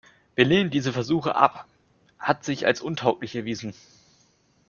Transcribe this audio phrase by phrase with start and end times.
[0.33, 3.75] Wir lehnen diese Versuche abhat sich als untauglich erwiesen.